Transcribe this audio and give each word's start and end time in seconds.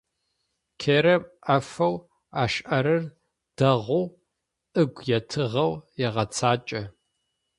Керэм 0.81 1.23
ӏофэу 1.45 1.95
ышӏэрэр 2.43 3.03
дэгъоу 3.57 4.05
ыгу 4.81 5.03
етыгъэу 5.17 5.73
егъэцакӏэ. 6.07 6.81